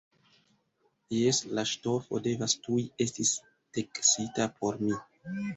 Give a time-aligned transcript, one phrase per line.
[1.15, 3.29] Jes, la ŝtofo devas tuj esti
[3.79, 5.01] teksita por mi!